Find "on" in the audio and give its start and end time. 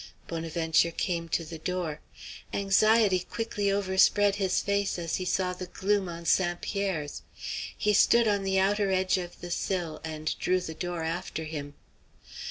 6.09-6.25, 8.27-8.41